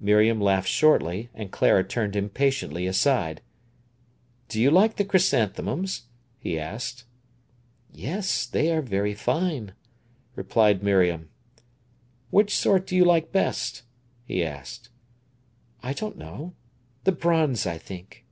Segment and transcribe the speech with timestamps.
[0.00, 3.42] Miriam laughed shortly, and Clara turned impatiently aside.
[4.48, 6.04] "Do you like the chrysanthemums?"
[6.38, 7.04] he asked.
[7.92, 9.74] "Yes; they are very fine,"
[10.34, 11.28] replied Miriam.
[12.30, 13.82] "Which sort do you like best?"
[14.24, 14.88] he asked.
[15.82, 16.54] "I don't know.
[17.04, 18.24] The bronze, I think."